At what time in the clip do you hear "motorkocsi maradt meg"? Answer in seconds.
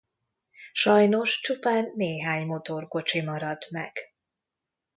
2.45-3.99